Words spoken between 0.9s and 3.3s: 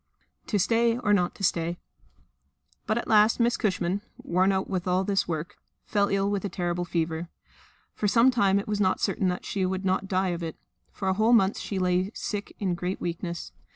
or not to Stay? But at